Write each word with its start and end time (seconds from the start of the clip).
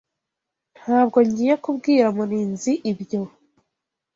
Ntabwo 0.79 1.17
ngiye 1.27 1.55
kubwira 1.63 2.05
Murinzi 2.17 2.73
ibyo. 2.91 3.21